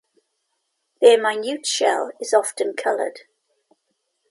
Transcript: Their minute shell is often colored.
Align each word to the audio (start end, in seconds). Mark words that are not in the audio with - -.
Their 0.99 1.21
minute 1.21 1.67
shell 1.67 2.09
is 2.19 2.33
often 2.33 2.73
colored. 2.75 3.19